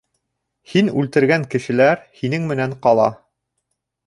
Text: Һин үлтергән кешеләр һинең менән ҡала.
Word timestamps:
Һин 0.71 0.89
үлтергән 1.01 1.45
кешеләр 1.55 2.01
һинең 2.23 2.49
менән 2.53 2.75
ҡала. 2.87 3.07